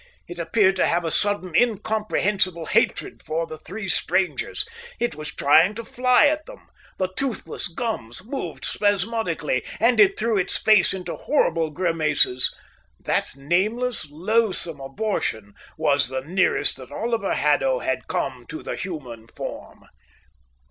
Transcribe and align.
It 0.27 0.39
appeared 0.39 0.75
to 0.77 0.87
have 0.87 1.05
a 1.05 1.11
sudden 1.11 1.53
incomprehensible 1.55 2.65
hatred 2.65 3.21
for 3.23 3.45
the 3.45 3.59
three 3.59 3.87
strangers. 3.87 4.65
It 4.99 5.13
was 5.13 5.27
trying 5.29 5.75
to 5.75 5.85
fly 5.85 6.25
at 6.25 6.47
them. 6.47 6.67
The 6.97 7.09
toothless 7.15 7.67
gums 7.67 8.23
moved 8.25 8.65
spasmodically, 8.65 9.63
and 9.79 9.99
it 9.99 10.17
threw 10.17 10.39
its 10.39 10.57
face 10.57 10.95
into 10.95 11.15
horrible 11.15 11.69
grimaces. 11.69 12.51
That 12.99 13.35
nameless, 13.35 14.07
loathsome 14.09 14.79
abortion 14.79 15.53
was 15.77 16.09
the 16.09 16.21
nearest 16.21 16.77
that 16.77 16.91
Oliver 16.91 17.35
Haddo 17.35 17.77
had 17.77 18.07
come 18.07 18.47
to 18.47 18.63
the 18.63 18.75
human 18.75 19.27
form. 19.27 19.85